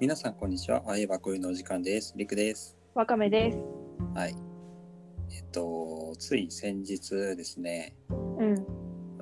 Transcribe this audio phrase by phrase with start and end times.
[0.00, 0.80] 皆さんこんにちは。
[0.86, 2.14] あえばこいのお時間です。
[2.16, 2.76] りくです。
[2.94, 3.58] わかめです。
[4.14, 4.36] はい。
[5.36, 8.66] えっと、つい先日ですね、うん。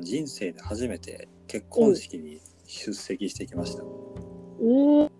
[0.03, 3.85] 人生で初めて結婚式に出席してきました。
[3.85, 5.11] おお、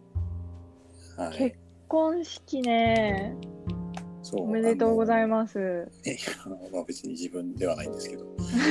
[1.17, 1.57] はい結。
[1.89, 3.35] 婚式ね。
[4.23, 5.55] そうおめでとうございまます。
[5.55, 6.11] す。
[6.11, 6.19] いや、
[6.71, 8.27] まあ別に自分ではないんですけど。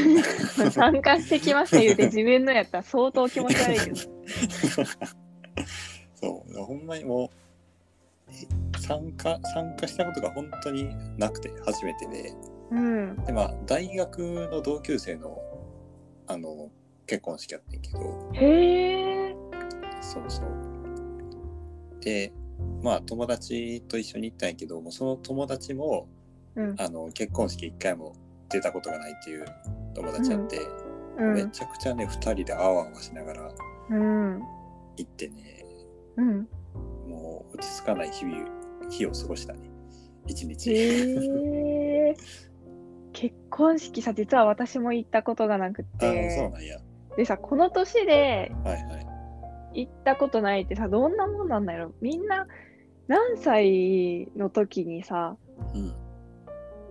[0.70, 3.96] 参加してきました言うて自分のやったら相当気持ち悪いけど。
[6.64, 7.32] ほんまにも
[8.30, 12.34] う、え参加、参加したことが本当になくて初めてで、
[12.72, 13.26] うん。
[13.26, 14.20] で、まあ、大学
[14.52, 15.38] の同級生の、
[16.28, 16.70] あの、
[17.08, 19.36] 結婚式やってんけど、へえ。
[20.02, 22.00] そうそう。
[22.02, 22.32] で、
[22.82, 26.08] まあ友達と一緒に行ったんやけども、その友達も、
[26.56, 26.76] うん。
[26.78, 28.16] あの、結婚式一回も
[28.50, 29.46] 出たことがないっていう
[29.94, 30.60] 友達やって、
[31.18, 31.34] うん。
[31.34, 33.52] めちゃくちゃね、二人であわあわしながら
[33.90, 34.42] うん。
[34.98, 35.65] 行ってね、
[36.18, 36.48] うん。
[37.08, 38.46] もう落ち着かない日々、
[38.90, 39.60] 日を過ごしたね。
[40.28, 40.74] 一日。
[40.74, 42.16] へえ。
[43.14, 46.50] 結婚式さ、実は私も行ったことがなくあそうて。
[46.50, 46.78] なんや。
[47.16, 49.00] でさ、この年ではいは
[49.74, 49.82] い。
[49.86, 51.96] 行ったことないってさ、どんなもんなんだろう。
[52.02, 52.48] みんな
[53.08, 55.38] 何歳の時にさ、
[55.74, 55.94] うん。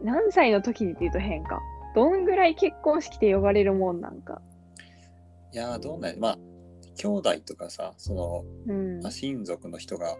[0.03, 1.61] 何歳の時にって言うと変か。
[1.95, 4.41] どんぐらい結婚式って呼ばれるもんなんか。
[5.53, 6.39] いやー、どうなんやまあ、
[6.97, 9.11] 兄弟とかさ、その、うんまあ、。
[9.11, 10.17] 親族の人が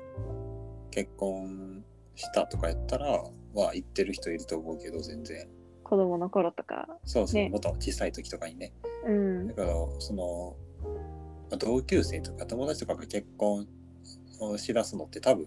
[0.91, 3.07] 結婚したとかやったら、
[3.55, 5.49] は言ってる人いると思うけど、全然。
[5.83, 6.89] 子供の頃とか。
[7.05, 8.73] そうそう、ねもっと小さい時とかにね。
[9.07, 9.55] うんだ。
[9.55, 10.57] から、その、
[11.51, 13.67] まあ同級生とか友達とかが結婚
[14.41, 15.47] をしだすのって多分、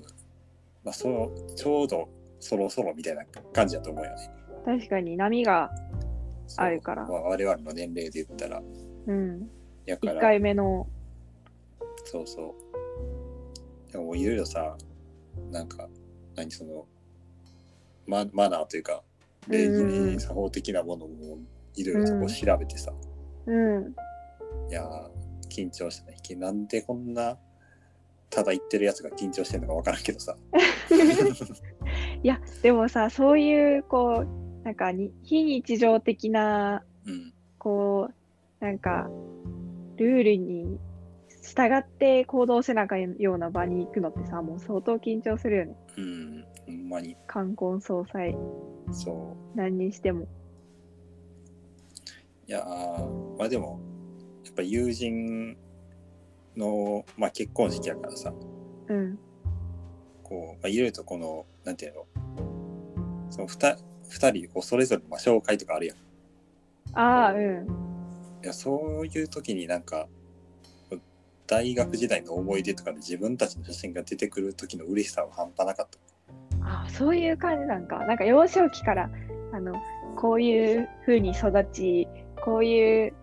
[0.83, 2.08] まあ、そうちょうど
[2.39, 4.31] そろそろみたいな感じだと思うよね。
[4.66, 5.72] 確かに波が、
[6.55, 8.61] あるからまあ、我々の年齢で言ったら。
[9.08, 9.50] うん。
[9.86, 10.88] 1やから、回目の、
[12.09, 12.55] そうそ
[13.89, 13.91] う。
[13.91, 14.77] でもいろいろさ、
[15.52, 15.88] なんか、
[16.36, 16.86] 何その、
[18.05, 19.04] ママナーというか、
[19.49, 21.37] 礼うんうんうん儀作法的なものも
[21.76, 22.93] いろいろとこう調べてさ、
[23.45, 23.95] うん。
[24.70, 25.09] いやー、
[25.49, 26.17] 緊張したね。
[26.37, 27.37] なんでこんな、
[28.30, 30.36] ただ言ってるやつが緊張してんのかわからんけどさ。
[32.23, 37.33] いや、でもさ、そういう、こう、なんかに、非日常的な、うん。
[37.58, 38.09] こ
[38.61, 39.09] う、なんか、
[39.98, 40.80] ルールに
[41.47, 45.75] 従って行動せなあかんような場に行くのってさ、もう相当緊張するよね。
[45.97, 46.45] うん。
[46.65, 47.15] ほんまに。
[47.25, 48.35] 冠婚葬祭、
[48.91, 50.23] そ何にしても。
[50.23, 50.27] う。
[52.47, 53.80] いやー、まあでも、
[54.43, 55.58] やっぱ友人
[56.58, 58.33] の、まあ結婚式やからさ、
[58.89, 59.17] うん。
[60.23, 62.05] こう、まあ、いろいろとこの、なんていうの、
[63.29, 63.77] その二
[64.09, 65.97] 二人、こう、それぞれの、まあ、紹介とかあるやん。
[65.97, 65.99] い
[66.93, 67.67] ああ、うん。
[68.41, 70.08] や、そういう時になんか、
[71.47, 76.65] 大学時代の思い出とかで自分たちの写真が出てくる時の嬉しさは半端なかった。
[76.65, 78.05] ああ、そういう感じなんか。
[78.05, 79.09] なんか幼少期から、
[79.53, 79.73] あの、
[80.17, 82.08] こういう風に育ち、
[82.43, 83.13] こういう、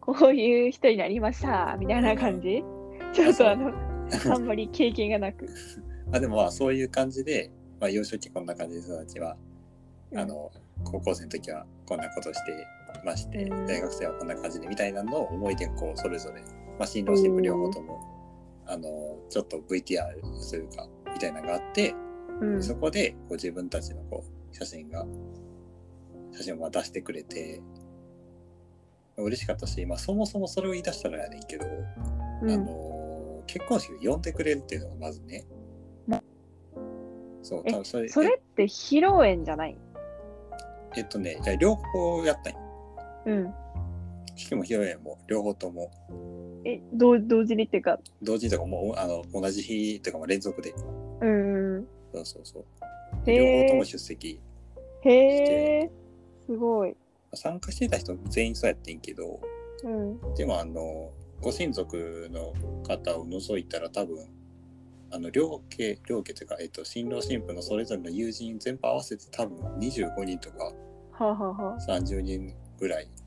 [0.00, 2.62] こういう人になりました、みたいな感じ
[3.12, 3.72] ちょっとあの、
[4.32, 5.48] あんまり経験がなく。
[6.12, 7.50] あでもまあそういう感じで、
[7.80, 9.36] まあ、幼少期こんな感じの人たちは、
[10.12, 10.52] うんあの
[10.84, 12.66] 高校生の時はこんなことして
[13.04, 16.42] まして、うん大学生はこんな感じでみたいなのを思い出こうそれぞれ、
[16.78, 18.00] まあ、新郎新婦両方とも
[18.66, 20.20] あのちょっと VTR
[20.50, 21.94] というかみたいなのがあって、
[22.40, 22.62] うん。
[22.62, 25.06] そこでこう自分たちのこう写真が
[26.32, 27.60] 写真をまあ出してくれて
[29.16, 31.66] 嬉しかったし、まあ、そもそもそれを言い出したらやねんけど、
[32.42, 35.44] うんあの結婚式で呼んでくれるっていうのがまずね
[36.06, 36.22] ま。
[37.42, 39.76] そう、え多分それそれって披露宴じゃない？
[40.96, 42.58] えっとね、いや両方やったんよ。
[43.26, 43.54] うん。
[44.34, 45.90] 式も披露宴も両方とも
[46.64, 50.74] え、同同時にっていうか、同時とかもうあの同じ日とかも連続で。
[51.20, 51.86] うんうん。
[52.14, 53.30] そうそうそう。
[53.30, 54.40] へ両方ともえ、出席。
[55.02, 55.10] へ
[55.82, 55.90] え、
[56.46, 56.96] すごい。
[57.34, 59.40] 参加してた人全員そうやってんけど、
[59.82, 60.34] うん。
[60.34, 61.10] でもあの、
[61.40, 62.54] ご親族の
[62.86, 64.26] 方を除いたら多分、
[65.10, 70.72] あの両家、両家というか、えっと、新郎新婦のそれぞれの友人全部合わせて多分25人とかは
[71.20, 73.23] あ、はあはあ、30人ぐらいうん。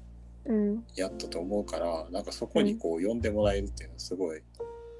[0.95, 4.41] やったと思うから、なんかそこにこう呼んでもらえるっていうのはすごい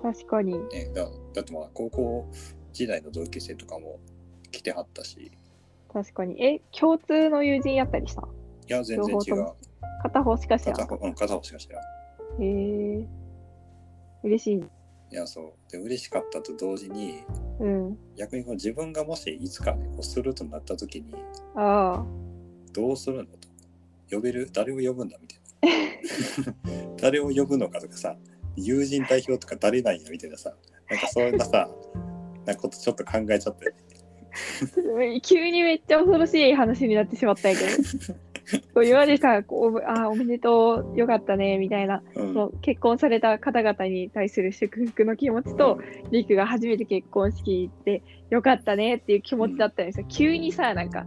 [0.01, 0.53] 確かに。
[0.53, 2.29] ね、だだってまあ高校
[2.73, 3.99] 時代の同級生とかも
[4.51, 5.31] 来てはったしい
[5.91, 6.43] 確かに。
[6.43, 8.27] え、共通の友人やったりした？
[8.67, 9.47] や全然違う
[10.03, 12.43] 片方しか知らなかっ片方うん片方しか知らんた。
[12.43, 12.47] へ
[12.99, 13.07] え。
[14.23, 14.63] 嬉しい。
[15.09, 17.23] いやそうで嬉しかったと同時に
[17.59, 17.97] うん。
[18.17, 21.15] 逆にこう自分がもしいつかねこうするとなった時に
[21.55, 22.05] ああ。
[22.73, 23.47] どうするのと
[24.11, 24.49] 呼べる？
[24.51, 25.36] 誰を呼ぶんだみたいな
[27.01, 28.15] 誰を呼ぶのかとかさ
[28.55, 30.53] 友人代表とか誰なんやみたいなさ
[30.89, 31.69] なんかそんなさ
[32.45, 33.73] なんかことちょっと考えちゃって
[35.21, 38.27] 急にめっちゃ恐ろしい話になってしまったんやけど。
[38.81, 45.79] 今までさこうあ、おめでとう、よかったね、みたいな、うんその結婚された方々に対する祝福の気持ちと、
[46.11, 50.05] リクが初めて結婚式行って、よかったねっていう気持ちだったんですよ。
[50.07, 51.05] 急にさ、なんか、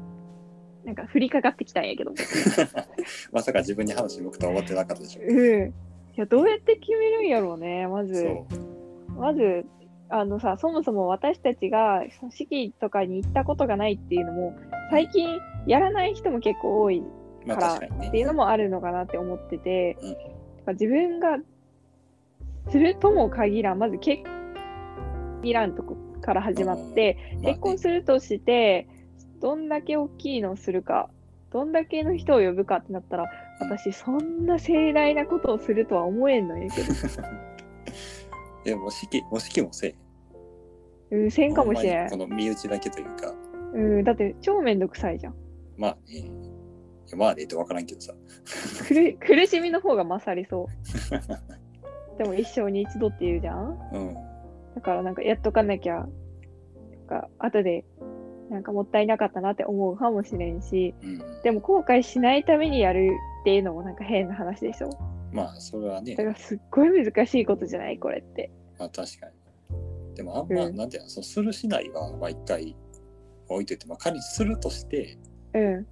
[0.84, 2.12] なんか降りかかってきたんやけど。
[3.32, 5.66] まさか自分に話向くとは思ってなかったでしょう。
[5.66, 5.68] ん。
[5.68, 5.72] い
[6.16, 8.28] や、どうやって決めるんやろうね、まず。
[9.16, 9.66] まず、
[10.08, 14.54] あのさ、そもそも私たちが式とかに行ったことがないっていうのも、
[14.90, 17.02] 最近やらない人も結構多い
[17.46, 20.12] まあからっていうのもあるのかなって思ってて、うん。
[20.12, 20.22] だか
[20.66, 21.38] ら自分が
[22.70, 24.40] するとも限らん、まず結婚
[25.40, 27.48] 限らんとこから始まって、まあね。
[27.48, 28.86] 結婚するとして、
[29.40, 31.10] どんだけ大きいのをするか、
[31.50, 33.24] どんだけの人を呼ぶかってなったら、
[33.58, 36.92] 私、そんな盛大なことをするとは思えんのやけど、
[38.64, 39.94] いやもう式もう式もせえ。
[41.10, 42.10] うん、せんかもしれん。
[42.10, 43.34] この身内だけというか。
[43.72, 45.34] うん、だって超めんどくさいじゃん。
[45.76, 46.18] まあね。
[46.18, 46.24] い
[47.10, 48.12] やまあねって分からんけどさ。
[48.86, 52.18] 苦苦しみの方が勝りそう。
[52.18, 53.78] でも一生に一度って言うじゃん。
[53.92, 54.14] うん。
[54.74, 56.06] だからなんかやっとかなきゃ、なん
[57.08, 57.84] か後で
[58.50, 63.12] なんかもったいなかったなって思うかもしれんし、うんでも後悔しないためにやる
[63.42, 64.90] っていうのもなんか変な話でしょ。
[65.32, 68.50] まあそれはねだからすっごい難しいことじゃないこれって。
[68.78, 72.76] まあ確かにでもあんま、うんなんていうのそうするしないはまあ一回
[73.48, 75.16] 置いといて、まあ、仮にするとして
[75.54, 75.86] うん。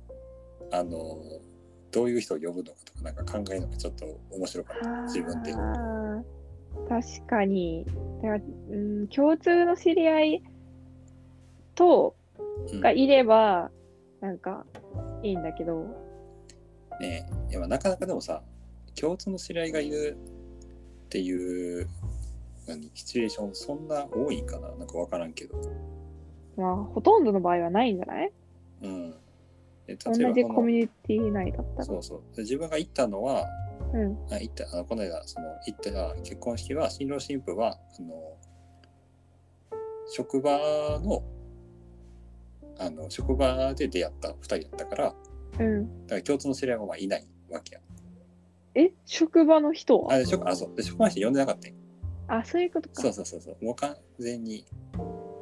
[0.70, 1.16] あの
[1.90, 5.52] どういう人を呼ぶのかとかなんか考えるのがちょっと面白かった自分で
[6.88, 7.86] 確かに。
[8.22, 8.40] だから、
[8.70, 10.42] うん、共通の知り合い
[11.74, 12.17] とうん
[12.80, 13.70] がいれば、
[14.20, 14.64] なんか
[15.22, 15.84] いいんだけど、
[17.00, 17.50] ねえ。
[17.50, 18.42] いやまあなかなかでもさ
[18.98, 20.16] 共通の知り合いがいる
[21.06, 21.88] っていう
[22.66, 24.68] 何シチュエーションそんな多いんかな？
[24.70, 25.54] なんか分からんけど。
[26.56, 28.32] まあほとんどの場合はないんじゃない？
[28.82, 29.14] うん。
[29.86, 31.84] で同じコミュニティ内だったら。
[31.84, 32.36] そうそう。
[32.36, 33.46] で自分が行ったのは
[33.94, 34.18] うん。
[34.30, 38.36] あ行ったあのこの間その行った結婚式は新郎新婦はあの
[40.10, 40.50] 職場
[41.00, 41.22] の
[42.78, 45.16] あの職場で出会った2人だったからだか
[45.60, 46.06] うん。
[46.06, 47.80] ら共通の知り合いはまあいないわけや。
[48.74, 50.12] え、職場の人は？
[50.14, 50.76] あで職あそう。
[50.76, 51.76] で職場の人呼んでなかったんよ
[52.28, 53.02] あ、そういうことか。
[53.02, 53.64] そうそうそうそう。
[53.64, 54.64] もう完全に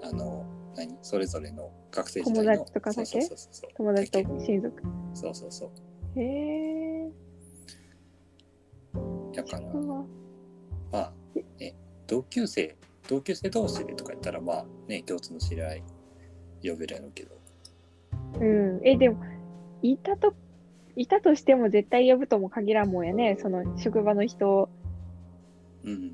[0.03, 0.47] あの
[0.77, 0.97] 何？
[1.03, 3.05] それぞれの学生時代の友達とかだけ？
[3.05, 3.71] そうそうそうそう。
[3.77, 4.83] 友達と親族？
[5.15, 6.21] そうそうそう。
[6.21, 7.11] へえ。
[9.35, 9.95] だから職場。
[10.93, 11.13] まあ
[11.59, 11.75] ね
[12.07, 12.77] 同級生
[13.09, 15.83] 同級生同士でとか言ったらまあね共通の知り合い
[16.63, 17.37] 呼べるやろうけど
[18.41, 18.81] うん。
[18.85, 19.23] え、でも、
[19.83, 20.35] いたと、
[20.95, 23.37] いたとしても絶対呼ぶとも限らんもんやね。
[23.41, 24.69] その職場の人、
[25.85, 26.13] うん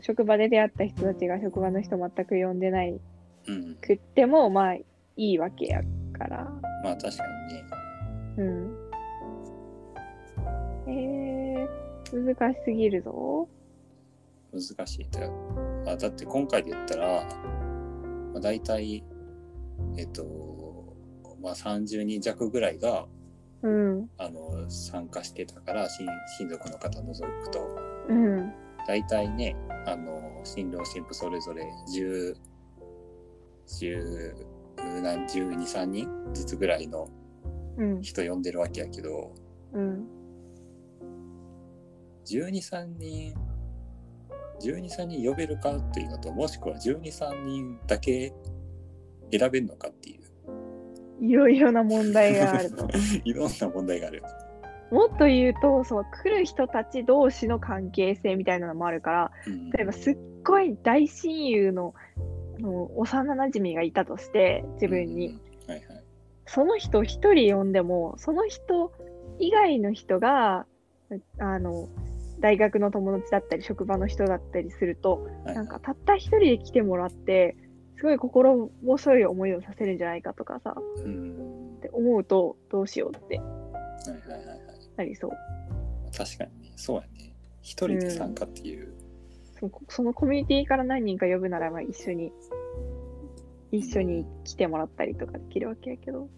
[0.00, 2.98] 職場で出会った人たちが職場の人全く呼んでない
[3.48, 4.84] うんくっても、まあい
[5.16, 5.82] いわけや
[6.12, 6.44] から。
[6.84, 7.64] まあ確かにね
[8.36, 8.76] うん。
[10.86, 13.48] えー、難しすぎるぞ。
[14.52, 15.32] 難しいだよ
[15.86, 17.06] あだって今回で言ったら、
[18.32, 19.04] まあ、大体
[19.96, 20.24] えっと
[21.40, 23.06] まあ30人弱ぐらいが
[23.62, 24.10] うん。
[24.18, 26.08] あの参加してたから親
[26.38, 27.60] 親族の方除くと
[28.08, 28.52] うん。
[28.86, 29.56] 大体ね
[29.86, 32.36] あの新郎新婦それぞれ10
[33.66, 37.08] 10何123人ずつぐらいの
[37.76, 38.02] うん。
[38.02, 39.34] 人呼んでるわけやけど
[39.72, 40.06] うん。
[42.26, 43.34] 123人
[44.60, 48.32] 123人呼べるかっていうのともしくは123人だけ
[49.30, 50.18] 選べるのかっていう
[51.20, 52.88] いろいろな問題があると。
[53.24, 54.22] いろんな問題がある。
[54.90, 61.94] もっと言うと、そう、来る人たち同士の関係性みたいなのもあるから、うん例えばすっごい大親友の
[62.56, 65.28] あの幼なじみがいたとして、自分に。。
[65.28, 66.04] うんはいはい。
[66.46, 68.92] その人一人呼んでも、その人
[69.38, 70.64] 以外の人が、
[71.38, 71.88] あの、
[72.40, 77.56] 大学の友達だったり、職場の人だったりすると、はいなんかたった一人で来てもらって、
[77.98, 80.74] すごい心細い思いをさせるんじゃないかとかさ、
[81.04, 84.58] うんって思うと、どうしようってはいはいはいはい。
[84.96, 85.30] なりそう。
[86.16, 87.34] 確かにね、そうやね。
[87.60, 88.94] 一人で参加っていう。
[89.58, 92.32] そのそのコミュニティから何人か呼ぶなら、まあ一緒に、
[93.72, 96.28] 一緒に来てもらったりとかできるわけやけど。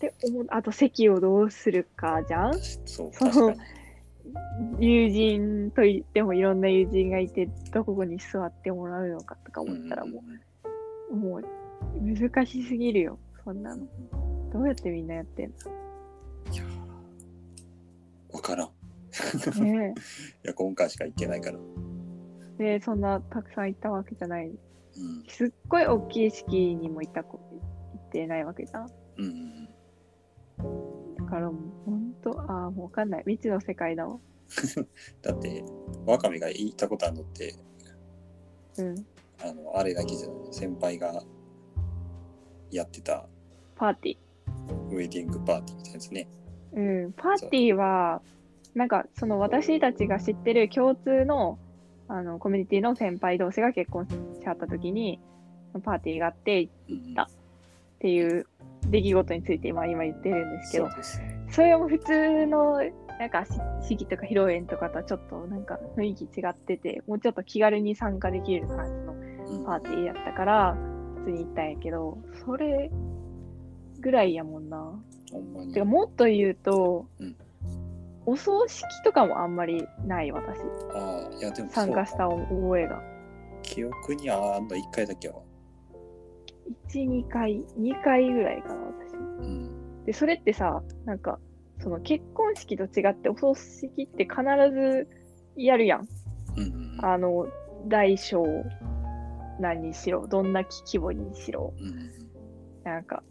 [0.00, 3.60] で、思うあと席をどうするかじゃんそう、そう確かに。
[4.78, 10.22] 友人といってもいろんな友人がいて、どこに座ってもらうのかとか思ったらも
[11.10, 11.42] う、もう
[12.00, 13.86] 難しすぎるよ、そんなの。
[14.52, 15.52] どうやってみんなやってんい
[16.56, 18.68] やーわからん。
[19.56, 19.94] いのね
[20.42, 21.58] や、今回しか行けないから。
[22.58, 24.48] で、そんなたくさん行ったわけじゃない。
[24.48, 24.56] うん
[25.26, 27.40] すっごい大きい式にも行ったこ
[27.94, 28.90] 行ってないわけじゃん。
[29.18, 29.68] うん
[31.32, 31.54] からもう
[31.86, 33.22] 本当、ああ、もうわかんない。
[33.26, 34.18] 未知の世界だわ。
[35.22, 35.64] だって
[36.04, 37.54] ワカメが言ったことあるのって
[38.76, 39.06] うん。
[39.42, 41.22] あのあれだけじゃない先輩が
[42.70, 43.26] やってた
[43.76, 44.16] パーティ
[44.90, 46.28] ウェディングパーティーみたいなやつね。
[46.74, 47.04] ー。
[47.04, 47.12] うん。
[47.12, 48.20] パーティーは、
[48.74, 51.58] なんかその私たちが知ってる共通の
[52.08, 54.14] あのコミュニティの先輩同士が結婚し
[54.46, 55.18] はった時に、
[55.82, 57.14] パーティーがあってっう
[58.02, 58.46] んだていう
[58.88, 60.88] 出来事について今今言ってるんですけど
[61.50, 62.80] それも普通の
[63.22, 63.50] なんかし
[63.88, 70.76] 式とか披露宴とかとはちょっとなんか雰囲気違ってて、もうちょっと気軽に参加できる感じのうんパーティーやったから、
[71.18, 72.90] 普通に行ったんやけど、それ
[74.00, 74.92] ぐらいやもんな。
[75.72, 77.36] てかもっと言うと、うん
[78.24, 80.58] お葬式とかもあんまりない私。
[80.94, 83.02] ああいやでも参加した覚えが。
[83.62, 85.36] 記憶にあんの1回だけは。
[86.88, 89.14] 1、2回、2回ぐらいかな、私。
[89.14, 90.04] うん。
[90.04, 91.38] で、それってさ、なんか、
[91.78, 94.42] その結婚式と違ってお葬式って必
[94.72, 95.08] ず
[95.56, 96.08] やるやん。
[96.56, 97.04] うん。
[97.04, 97.46] あの、
[97.88, 98.44] 大小
[99.58, 102.22] 何にしろ、どんな規模にしろ、うんうん
[102.84, 103.22] なんか、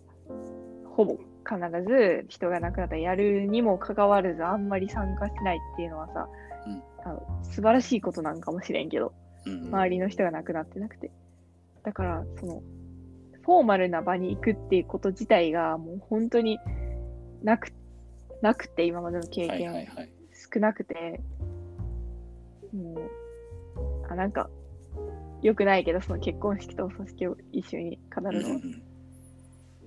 [0.95, 6.29] ほぼ必ず人が亡くなったらやるにもかかわらずあんまり参加しないっていうのはさ、
[6.67, 9.13] うんあの素晴らしいことなんかもしれんけど、
[9.45, 9.67] うんうん。
[9.67, 11.11] 周りの人が亡くなってなくて。
[11.83, 12.61] だから、その、
[13.43, 16.59] フォーマルな場に行くっていうこと自体がもう本当に
[17.43, 17.73] なく、
[18.41, 20.09] なくて、今までの経はいはい験はい。
[20.53, 21.21] 少なくて、
[22.73, 23.11] もう、
[24.09, 24.49] あ、なんか、
[25.41, 28.83] 良くないけど、その結婚式とお葬式を一緒に飾るのは、うんうん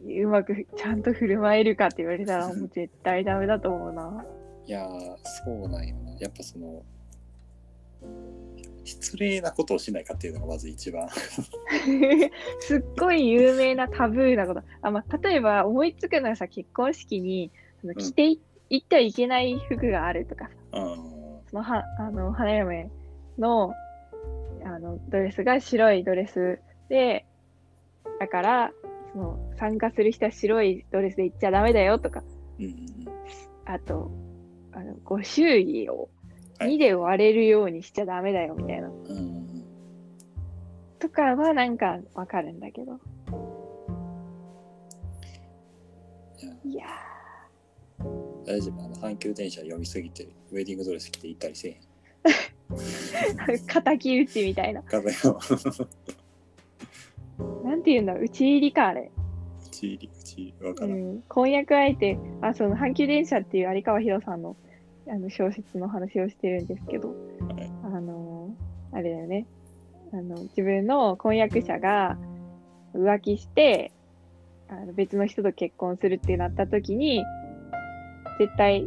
[0.06, 4.25] うまくちゃんと振る舞えるかって言われたら、もう絶対ダメだと思うな。
[4.66, 6.12] いやー、そうなんよな。
[6.20, 6.82] やっぱその、
[8.85, 11.09] 失礼なことをしないかっていうのがまず一番。
[12.61, 14.62] すっごい有名なタブーなこと。
[14.83, 17.50] あまあ、例えば思いつくのはさ、結婚式に
[17.81, 20.97] その着てい行ってはいけない服があるとかさ、うん。
[21.50, 22.91] そのはあの花嫁
[23.38, 23.73] の
[24.64, 27.26] あのドレスが白いドレスで、
[28.19, 28.73] だから
[29.12, 32.23] その参加する人は白いドレスで行っちゃダメだよとか、
[32.59, 32.95] うんうん
[33.67, 34.11] あと、
[34.73, 36.09] あのご祝儀を
[36.58, 38.90] はい2で割れるようにしちゃダメだよみたいな。
[40.99, 42.99] とかはなんかわかるんだけど。
[46.64, 46.87] いや
[48.46, 51.80] 大丈夫あの阪急電車読みすぎてウェディングドレス着て行ったりせえへん。
[53.84, 54.82] 敵討ちみたいな。
[57.64, 59.11] なんていうんだろう、打ち入りか、あれ。
[59.66, 60.99] うち入り、うち入り、わかうらん。
[61.16, 61.23] ん。
[61.28, 64.56] 婚約相手、あ、その、阪急電車っていう有川博さんの
[65.08, 69.46] あの小説の話をしてるんですけど、はいあのーあれだよね。
[70.12, 72.16] あの、自分の婚約者が
[72.94, 73.92] 浮気して、
[74.68, 77.25] あの別の人と結婚するってなった時に、
[78.38, 78.87] 絶対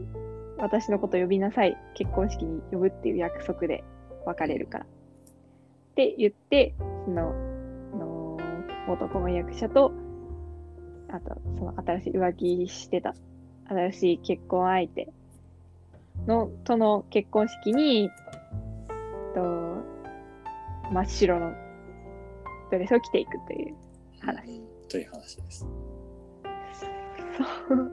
[0.58, 1.78] 私のこと呼びなさい。
[1.94, 3.84] 結婚式に呼ぶっていう約束で
[4.26, 4.86] 別れるから。
[4.86, 4.88] っ
[5.96, 6.74] て言って、
[7.06, 7.34] その、
[7.94, 8.38] あの
[8.88, 9.92] 元婚約者と、
[11.10, 13.14] あと、その新しい浮気してた、
[13.68, 15.10] 新しい結婚相手
[16.26, 18.10] の、との結婚式に、
[19.36, 19.84] と、
[20.92, 21.54] 真っ白の
[22.72, 23.76] ドレスを着ていくという
[24.20, 24.52] 話。
[24.52, 25.68] うんという話です。
[27.38, 27.44] そ
[27.74, 27.92] う。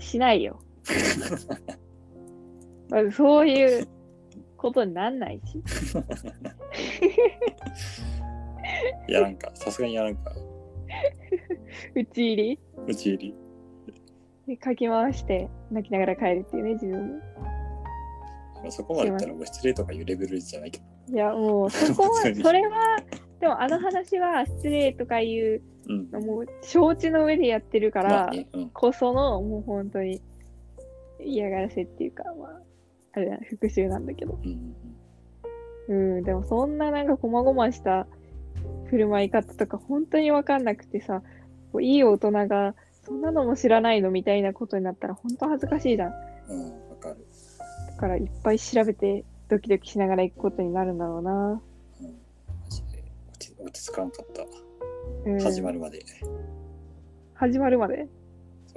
[0.00, 0.58] しないよ。
[2.88, 3.88] まずそういう
[4.56, 5.62] ことになんないし。
[9.08, 10.30] やらんか、さすがにやらんか。
[11.94, 13.34] 打ち入りうち入り。
[14.46, 17.20] でかき回して泣きながら帰るっていうね、自分も。
[18.62, 20.84] まあそこまで言ったらもう失礼とかいうレベルじゃないけど。
[21.14, 22.98] いや、もうそこは、 それは、
[23.40, 25.62] でもあの話は失礼とかいう
[26.12, 28.30] もう承知の上でやってるから。
[28.72, 30.20] こそのもう本当に
[31.20, 32.60] 嫌がらせっていうか、まあ、
[33.12, 34.38] あれだ、復讐なんだけど。
[34.42, 34.74] うん
[35.88, 38.06] うん、でもそんななんか細々した
[38.86, 41.22] 振る舞い方とか本当にわかんなくてさ、
[41.80, 42.74] いい大人が
[43.04, 46.12] そんなのも知らないのみたいなことになったら本当恥ずかしいじゃん。
[46.48, 46.60] うん。
[46.60, 47.26] うん、わかる。
[47.88, 51.62] だからいっぱい調べてドキドキしながら行くことになるんだろうな。
[52.00, 52.06] うん。
[52.06, 54.42] マジで落ち落ち着かんかった。
[55.24, 56.04] うん、始まるまで。
[57.34, 58.06] 始まるまで？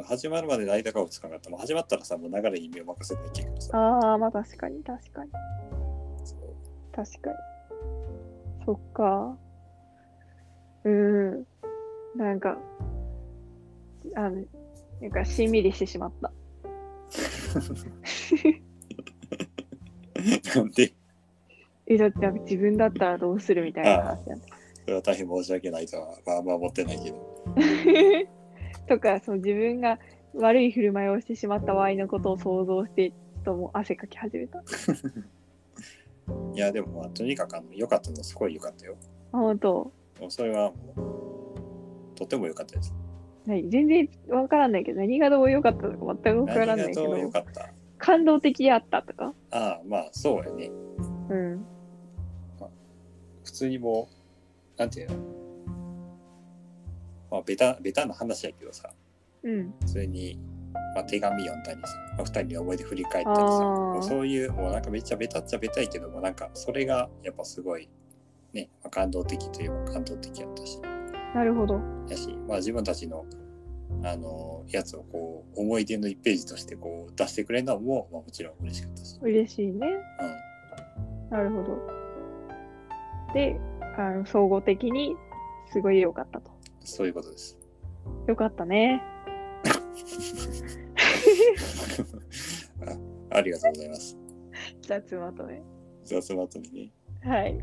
[0.08, 1.50] 始まるまでの間が落ち着かんかった。
[1.50, 3.77] もう始まったらさ、もう流れに身を任せていけるからさ。
[3.77, 5.32] ああ、まあ確かに確かに。
[6.92, 7.36] 確かに。
[8.65, 9.38] そっか。
[10.86, 11.46] うん。
[12.15, 12.58] なんか、
[14.15, 14.43] あの、
[15.01, 16.31] なんかしんみりしてしまった。
[21.86, 24.24] え、だって自分だったらどうするみたいな話。
[24.83, 27.45] それは大変申し訳ないとは、まあまあ思ってないけど。
[28.88, 30.00] とか、その自分が
[30.36, 34.60] 悪い振る舞いをしてしまった場合のことを想像して、ちょっともう汗かき始めた。
[34.60, 34.63] あ、
[36.55, 38.95] いや、でもまあ、とにかくあの良かったのはすごい良かったよ。
[39.31, 39.91] 本当。
[40.29, 40.93] それはも
[42.13, 42.93] う、とても良かったです。
[43.45, 43.69] 何？
[43.69, 47.31] 全然わからないけど、何がどう良かったのか全くわからないけど
[47.97, 49.33] 感動的やったとか？
[49.51, 50.71] ああ、まあ、そうやね。
[51.29, 51.65] うん。
[53.43, 54.09] 普通にも
[54.77, 55.15] う、なんていうの？
[57.31, 58.89] まあ、ベタ、ベタな話やけどさ、
[59.43, 59.73] うん。
[59.81, 60.38] 普通に、
[60.95, 63.43] まあ、手紙読んだりさ、まあ、二人の思い出振り返ったりさ、
[64.00, 67.89] うそういう、もうなんかめっちゃベタっちゃベタいけども、なんかそれがやっぱすごい、
[68.53, 70.79] ね、まあ、感動的といえば感動的やったし、
[71.34, 71.80] なるほど。
[72.10, 73.25] やし、まあ自分たちの、
[74.04, 79.88] あの、やつをこう、思い出の1ページとしてこう出してくれるのも、まあもちろん嬉しかったし、嬉しいね。
[81.32, 81.38] うん。
[81.38, 81.78] なるほど。
[83.34, 83.60] で、
[83.98, 85.16] あの総合的に
[85.72, 86.52] すごい良かったと。
[86.82, 87.58] そういうことです。
[88.28, 89.02] よかったね。
[93.32, 94.18] あありがとうございます。
[94.82, 95.62] 雑まとめ。
[96.04, 96.92] 雑まとめね。
[97.22, 97.58] はい。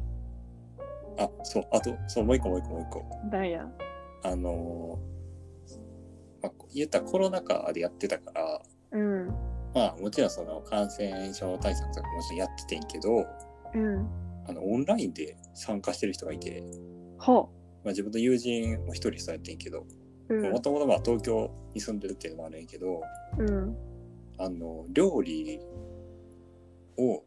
[1.20, 3.28] あ、そう、あと、そう、もう一個もう一個もう一個。
[3.30, 3.68] なんや。
[4.22, 5.20] あのー
[6.42, 8.62] まあ、言ったらコロナ禍でやってたから、
[8.92, 9.28] うん。
[9.74, 13.26] まあもちろんその感染症対策とかもちろんやっててんけど、
[13.74, 14.08] うん。
[14.48, 16.62] あのオンラインで参加してる人がいて、
[17.18, 17.50] ほ
[17.84, 19.86] まあ、自分の友人も一人そうやってんけど、
[20.28, 20.34] う。
[20.34, 20.60] うんも。
[20.60, 23.02] ともとまあ東京に住んでるっていうのもあるんやけど、
[23.38, 23.76] うん。
[24.38, 25.60] あの料理
[26.96, 27.22] を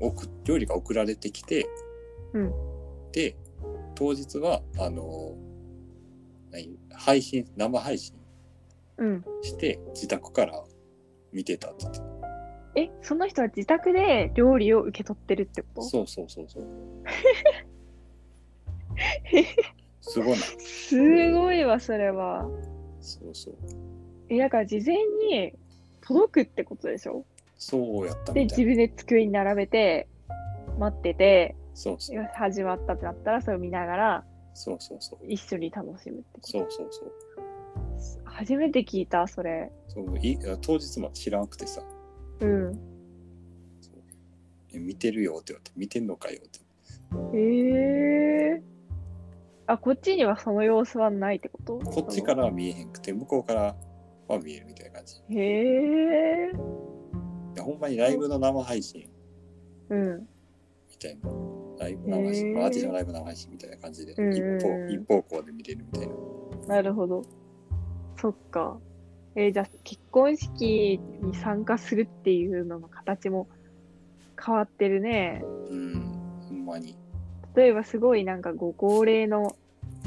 [0.00, 1.66] 送料理が送られてきて、
[2.32, 2.79] うん
[3.12, 3.36] で
[3.94, 5.36] 当日はあの
[6.50, 8.14] 何配信生配信
[8.98, 9.24] うん。
[9.42, 10.62] して自宅から
[11.32, 12.00] 見てたって言って
[12.76, 15.82] え、その人は自宅で料理を受け取ってるってこと？
[15.82, 16.64] そうそうそうそう。
[20.00, 20.30] すごい。
[20.30, 22.48] なすごいわ、それは。
[23.00, 23.54] そうそう。
[24.28, 24.96] え、だから事前
[25.28, 25.52] に
[26.00, 27.24] 届くってことでしょ？
[27.56, 30.06] そうやったで、自分で机に並べて、
[30.78, 36.48] 待ってて、そうそう始まったってなったら、それを見ながら、そうそうそう一緒に楽しむってこと。
[36.48, 37.12] そうそうそう
[38.24, 39.72] 初めて聞いた、それ。
[39.88, 41.82] そうい当日まで知らんくてさ
[42.40, 42.78] うん。
[44.74, 46.60] え見てるよって言われて見てんのかよって
[47.36, 48.62] へえ
[49.66, 51.78] あ、こっちにはその様子はないってこと？
[51.78, 53.74] こっちからは見えへんくて向こうから
[54.28, 56.50] は見えるみたいな感じへえ。
[57.54, 59.08] いやほんまにライブの生配信
[59.88, 60.28] うん。
[60.88, 61.30] みたいな
[61.80, 66.14] ライブ生配信、へーまあアーティストのライブ生配信みたいな感じで、うん一うんうん方一方向で見れるみたいな
[66.76, 67.22] なるほど。
[68.20, 68.78] そっか。
[69.34, 73.48] えーじゃあ結婚式に参加するっていうのの形も
[74.44, 75.42] 変わってるね。
[75.68, 76.02] うん
[76.48, 76.96] ほんまに
[77.56, 79.56] 例えばすごいなんかご高齢の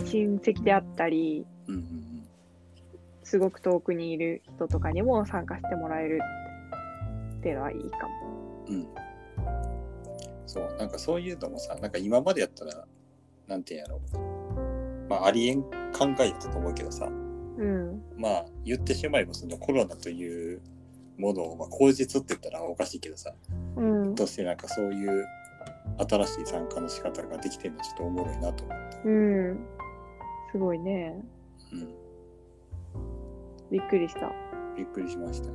[0.05, 1.83] 親戚であったり、うんうん
[3.25, 6.19] すごく遠くにいる人とかにも参加してもらえる
[7.39, 8.13] っていうのはいいかも。
[8.67, 8.88] うんうん
[10.53, 12.85] そうなんかそういうのもさなんか今までやったら
[13.47, 14.01] なんていうんやろ
[15.09, 15.69] まあありえん考
[16.19, 17.09] えやったと思うけどさう
[17.65, 18.01] ん。
[18.15, 20.61] まあ言ってしまえばそのコロナという
[21.17, 23.33] ものを、まあ、口実って言ったらおかしいけどさ
[23.77, 24.15] うん。
[24.15, 25.25] としてなんかそういう
[26.07, 29.11] 新しい参加の仕方ができてるのちょっとおもろいなと思って、う
[29.53, 29.65] ん。
[30.51, 31.15] すごいね。
[31.71, 31.87] うん、
[33.71, 34.31] びっくりした。
[34.77, 35.53] びっくりしましたね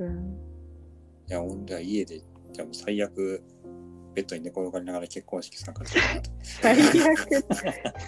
[0.00, 0.36] うん。
[1.28, 2.18] いやほんじゃ家で
[2.52, 3.42] じゃあもう最悪
[4.16, 6.02] ベッドに寝転がりながら結婚式参加最
[6.80, 7.04] 悪。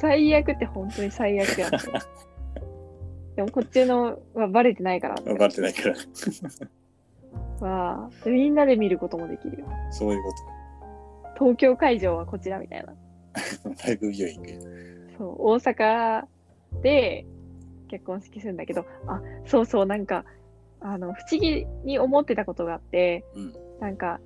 [0.01, 1.71] 最悪って本当に最悪や。
[3.37, 5.17] でもこっちのはバレてないから。
[5.35, 5.95] バレてないから
[7.61, 9.69] わあ、みんなで見ることもできるよ。
[9.91, 10.33] そういうこ
[11.39, 12.95] 東京会場はこちらみたいな。
[13.63, 16.25] とライブビューイングそう、大阪
[16.83, 17.27] で
[17.89, 20.25] 結婚式するんだけど、あ、そうそう、なんか、
[20.81, 24.19] あの、不思議に思ってたことがあって、うんなんか、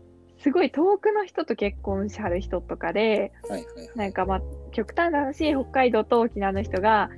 [0.42, 3.96] すごい遠くの人と結婚しはる人とかで、はいはいはい。
[3.96, 7.10] なんかまあ、極端な話、北海道と沖縄の人が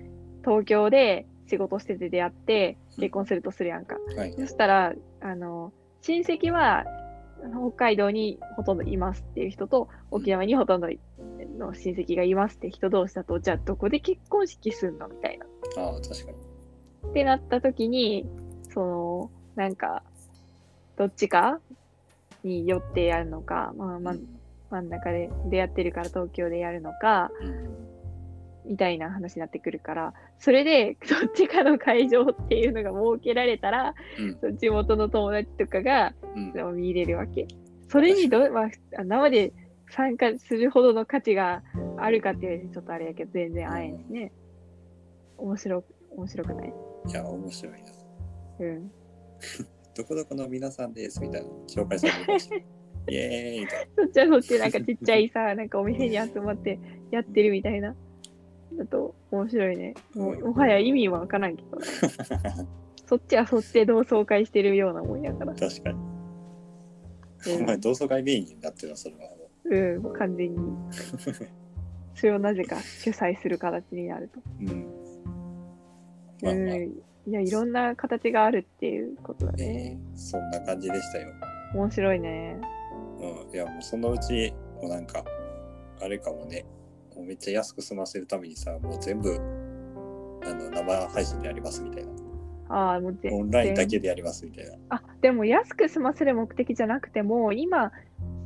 [0.45, 3.97] 東京で仕事してて出会って結婚するとするやんか。
[4.17, 4.35] はい。
[4.39, 6.85] そしたら、あの、親戚は
[7.71, 10.89] 北海道にほとんどいますっていう人と、沖縄にほとんど
[11.59, 15.47] の親戚がいますって人同士だと、じゃあどこで結婚式すんのみたいな。
[15.79, 17.11] ああ確かに。
[17.11, 18.27] ってなった時に、
[18.71, 20.03] その、なんか、
[20.97, 21.61] どっちか
[22.45, 24.27] によってやるのか、まあ、まうん
[24.71, 27.95] 真ん中で出会ってるから東京でやるのか、うん
[28.67, 33.95] みたいな話になってくるから、それでどっちかの会場っていうのが設けられたら、
[34.43, 37.47] うん地元の友達とかがうん見れるわけ。
[37.89, 39.53] それにど、まあ、あ生で
[39.91, 41.63] 参加するほどの価値が
[41.99, 44.33] あるかっていうとちょっとあれやけど、全然あえんしね。
[45.37, 46.75] 面白く、面白くない
[47.09, 47.79] いや、面白いな。
[48.61, 48.91] うん。
[49.97, 52.57] どこどこの皆さんですみたいな紹介されました。
[53.07, 56.79] イエーイみたいそっちはそっちでなんかちっちゃいさ、なんかお店に集まって
[57.11, 57.95] やってるみたいな。
[58.77, 59.95] だと面白いね。
[60.15, 61.77] もうもはや意味はわからんけど。
[61.77, 61.87] な。
[63.07, 65.55] そっちはそっちで同窓会してるようなもんやから。
[65.55, 65.99] 確かに。
[65.99, 66.15] うん
[67.47, 70.59] お前、同窓会メインになってるな、それはもうん、完全に。
[72.15, 74.41] それをなぜか主催する形になると。
[74.41, 74.65] う。
[74.65, 74.87] うん。
[76.43, 77.03] まあまあ、うん。
[77.27, 79.67] いや、いろんな形があるっていうことだね。
[79.67, 81.33] ね、そんな感じでしたよ。
[81.75, 82.57] 面白いね。
[83.19, 83.55] うん。
[83.55, 85.25] いや、もうそのうち、もうなんか、
[86.03, 86.65] あれかもね、
[87.17, 89.35] もうめっちゃ安く済ませるためにさ、もう全部、
[90.45, 92.13] あの、生配信でやりますみたいな。
[92.69, 94.73] ああ、もう全オンラインだけでやりますみたいな。
[94.91, 97.93] あ、でも安く済ませる目的じゃなくても、今、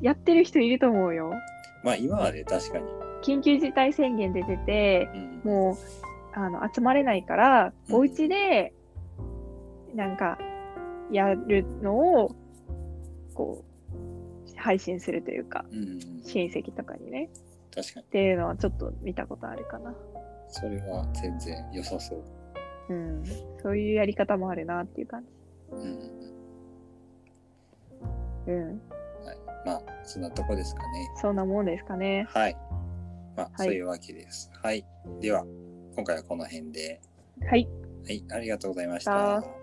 [0.03, 1.33] やってる人いると思うよ。
[1.83, 2.85] まあ、今はね、確かに。
[3.23, 5.09] 緊急事態宣言で出て、
[5.45, 5.51] うん。
[5.51, 5.77] もう
[6.35, 8.73] あの集まれないから、うんお家で
[9.95, 10.38] なんか
[11.11, 12.37] やるのを
[13.35, 16.01] こう配信するというかうんうん。
[16.25, 17.31] 親戚とかにね
[17.75, 18.07] 確かに。
[18.07, 19.95] っていうのはちょっと見たことあるかな。
[20.49, 22.25] それは全然良さそう。
[22.91, 23.23] うん、
[23.62, 25.25] そういうやり方もあるなっていう感
[25.73, 26.01] うん。
[28.47, 28.53] じ。
[28.53, 28.69] うん、
[29.25, 29.37] はい。
[29.67, 31.11] まあ、そんなとこですかね。
[31.21, 32.27] そんなもんですかね。
[32.31, 32.57] はい。
[33.37, 34.51] まあ、はいそういうわけです。
[34.62, 34.87] はい。
[35.21, 35.45] では、
[35.99, 37.01] 今回はこの辺で。
[37.45, 37.69] はい。
[38.07, 38.25] はい。
[38.31, 39.58] ありがとうございましあた。